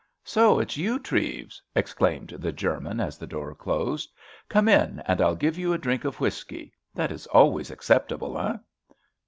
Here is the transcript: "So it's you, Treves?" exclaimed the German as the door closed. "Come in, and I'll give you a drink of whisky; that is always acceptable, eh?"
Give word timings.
"So 0.23 0.57
it's 0.59 0.77
you, 0.77 0.97
Treves?" 0.97 1.61
exclaimed 1.75 2.29
the 2.29 2.51
German 2.51 2.99
as 2.99 3.19
the 3.19 3.27
door 3.27 3.53
closed. 3.53 4.11
"Come 4.49 4.67
in, 4.67 4.99
and 5.05 5.21
I'll 5.21 5.35
give 5.35 5.59
you 5.59 5.73
a 5.73 5.77
drink 5.77 6.05
of 6.05 6.19
whisky; 6.19 6.73
that 6.95 7.11
is 7.11 7.27
always 7.27 7.69
acceptable, 7.69 8.35
eh?" 8.39 8.57